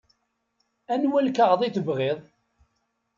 [0.93, 2.19] Anwa lkaɣeḍ i tebɣiḍ?